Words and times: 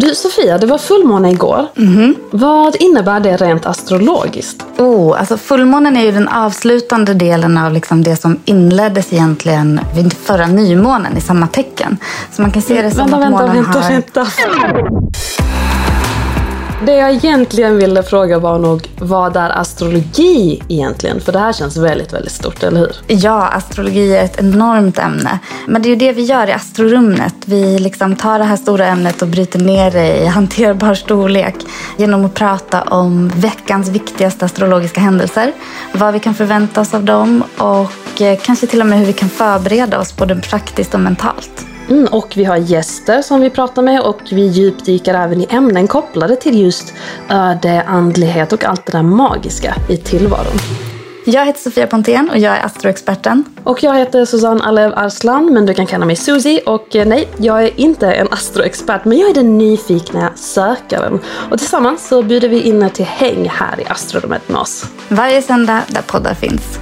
Du 0.00 0.14
Sofia, 0.14 0.58
det 0.58 0.66
var 0.66 0.78
fullmåne 0.78 1.30
igår. 1.30 1.66
Vad 2.30 2.76
innebär 2.76 3.20
det 3.20 3.36
rent 3.36 3.66
astrologiskt? 3.66 4.64
Oh, 4.78 5.20
alltså 5.20 5.36
fullmånen 5.36 5.96
är 5.96 6.04
ju 6.04 6.12
den 6.12 6.28
avslutande 6.28 7.14
delen 7.14 7.58
av 7.58 7.72
liksom 7.72 8.04
det 8.04 8.16
som 8.16 8.40
inleddes 8.44 9.12
egentligen 9.12 9.80
vid 9.94 10.12
förra 10.12 10.46
nymånen 10.46 11.16
i 11.16 11.20
samma 11.20 11.46
tecken. 11.46 11.98
Så 12.32 12.42
man 12.42 12.50
kan 12.50 12.62
se 12.62 12.82
det 12.82 12.90
som 12.90 12.98
Vänta, 12.98 13.16
att 13.16 13.22
vänta, 13.22 13.46
månen 13.46 13.64
vänta, 13.64 13.80
har... 13.80 13.90
vänta. 13.90 14.26
Det 16.86 16.92
jag 16.92 17.10
egentligen 17.10 17.76
ville 17.76 18.02
fråga 18.02 18.38
var 18.38 18.58
nog 18.58 18.88
vad 18.98 19.36
är 19.36 19.50
astrologi 19.50 20.62
egentligen? 20.68 21.20
För 21.20 21.32
det 21.32 21.38
här 21.38 21.52
känns 21.52 21.76
väldigt, 21.76 22.12
väldigt 22.12 22.32
stort, 22.32 22.62
eller 22.62 22.80
hur? 22.80 22.96
Ja, 23.06 23.48
astrologi 23.48 24.16
är 24.16 24.24
ett 24.24 24.38
enormt 24.40 24.98
ämne. 24.98 25.38
Men 25.66 25.82
det 25.82 25.88
är 25.88 25.90
ju 25.90 25.96
det 25.96 26.12
vi 26.12 26.22
gör 26.22 26.46
i 26.46 26.52
astrorummet. 26.52 27.34
Vi 27.44 27.78
liksom 27.78 28.16
tar 28.16 28.38
det 28.38 28.44
här 28.44 28.56
stora 28.56 28.86
ämnet 28.86 29.22
och 29.22 29.28
bryter 29.28 29.58
ner 29.58 29.90
det 29.90 30.16
i 30.16 30.26
hanterbar 30.26 30.94
storlek 30.94 31.54
genom 31.96 32.24
att 32.24 32.34
prata 32.34 32.82
om 32.82 33.28
veckans 33.28 33.88
viktigaste 33.88 34.44
astrologiska 34.44 35.00
händelser, 35.00 35.52
vad 35.92 36.12
vi 36.12 36.20
kan 36.20 36.34
förvänta 36.34 36.80
oss 36.80 36.94
av 36.94 37.04
dem 37.04 37.44
och 37.56 38.22
eh, 38.22 38.38
kanske 38.42 38.66
till 38.66 38.80
och 38.80 38.86
med 38.86 38.98
hur 38.98 39.06
vi 39.06 39.12
kan 39.12 39.28
förbereda 39.28 39.98
oss 39.98 40.16
både 40.16 40.36
praktiskt 40.36 40.94
och 40.94 41.00
mentalt. 41.00 41.67
Mm, 41.90 42.06
och 42.06 42.36
vi 42.36 42.44
har 42.44 42.56
gäster 42.56 43.22
som 43.22 43.40
vi 43.40 43.50
pratar 43.50 43.82
med 43.82 44.00
och 44.00 44.20
vi 44.30 44.46
djupdyker 44.46 45.14
även 45.14 45.40
i 45.40 45.46
ämnen 45.50 45.86
kopplade 45.86 46.36
till 46.36 46.60
just 46.60 46.94
öde, 47.28 47.82
andlighet 47.82 48.52
och 48.52 48.64
allt 48.64 48.86
det 48.86 48.92
där 48.92 49.02
magiska 49.02 49.74
i 49.88 49.96
tillvaron. 49.96 50.58
Jag 51.24 51.46
heter 51.46 51.60
Sofia 51.60 51.86
Pontén 51.86 52.30
och 52.30 52.38
jag 52.38 52.56
är 52.56 52.64
astroexperten. 52.64 53.44
Och 53.64 53.82
jag 53.82 53.98
heter 53.98 54.24
Susanne 54.24 54.64
Alev 54.64 54.92
Arslan, 54.96 55.52
men 55.52 55.66
du 55.66 55.74
kan 55.74 55.86
kalla 55.86 56.06
mig 56.06 56.16
Susie. 56.16 56.60
Och 56.66 56.96
eh, 56.96 57.06
nej, 57.06 57.28
jag 57.36 57.64
är 57.64 57.80
inte 57.80 58.12
en 58.12 58.28
astroexpert, 58.30 59.04
men 59.04 59.18
jag 59.18 59.30
är 59.30 59.34
den 59.34 59.58
nyfikna 59.58 60.32
sökaren. 60.36 61.20
Och 61.50 61.58
tillsammans 61.58 62.08
så 62.08 62.22
bjuder 62.22 62.48
vi 62.48 62.60
in 62.60 62.82
er 62.82 62.88
till 62.88 63.04
häng 63.04 63.48
här 63.48 63.80
i 63.80 63.84
astrorummet 63.84 64.48
med 64.48 64.60
oss. 64.60 64.86
Varje 65.08 65.42
söndag 65.42 65.82
där 65.88 66.02
poddar 66.02 66.34
finns. 66.34 66.78